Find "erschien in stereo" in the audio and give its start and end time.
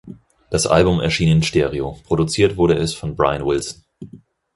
0.99-1.91